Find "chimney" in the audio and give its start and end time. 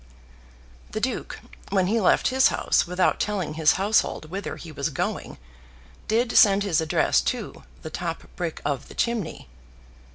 8.95-9.47